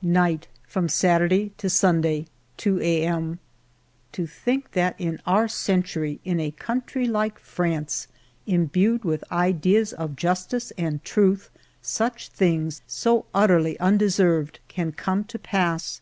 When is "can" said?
14.66-14.92